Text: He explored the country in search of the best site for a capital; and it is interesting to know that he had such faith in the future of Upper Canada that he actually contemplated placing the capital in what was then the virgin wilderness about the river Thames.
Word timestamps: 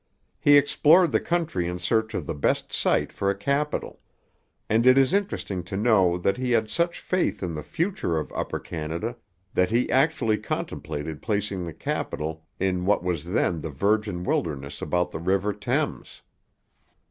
He 0.39 0.57
explored 0.57 1.11
the 1.11 1.19
country 1.19 1.67
in 1.67 1.77
search 1.77 2.15
of 2.15 2.25
the 2.25 2.33
best 2.33 2.73
site 2.73 3.13
for 3.13 3.29
a 3.29 3.37
capital; 3.37 3.99
and 4.67 4.87
it 4.87 4.97
is 4.97 5.13
interesting 5.13 5.63
to 5.65 5.77
know 5.77 6.17
that 6.17 6.37
he 6.37 6.49
had 6.49 6.71
such 6.71 6.99
faith 6.99 7.43
in 7.43 7.53
the 7.53 7.61
future 7.61 8.17
of 8.17 8.31
Upper 8.33 8.59
Canada 8.59 9.15
that 9.53 9.69
he 9.69 9.91
actually 9.91 10.39
contemplated 10.39 11.21
placing 11.21 11.65
the 11.65 11.73
capital 11.73 12.47
in 12.59 12.87
what 12.87 13.03
was 13.03 13.25
then 13.25 13.61
the 13.61 13.69
virgin 13.69 14.23
wilderness 14.23 14.81
about 14.81 15.11
the 15.11 15.19
river 15.19 15.53
Thames. 15.53 16.23